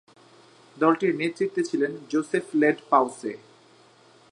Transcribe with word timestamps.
দলটির 0.77 1.13
নেতৃত্বে 1.15 1.61
ছিলেন 1.63 1.91
জোসেফ 2.09 2.45
লেড 2.53 2.77
পাওসে। 2.89 3.31